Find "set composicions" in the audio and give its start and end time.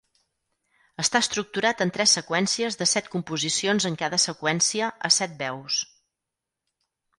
2.93-3.87